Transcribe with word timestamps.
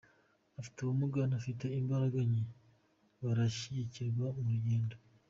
Abafite 0.53 0.77
ubumuga 0.81 1.21
n'abafite 1.27 1.65
imbaraga 1.81 2.19
nke 2.29 2.43
barashyigikirwa 3.23 4.25
mu 4.37 4.45
rugendo. 4.55 4.95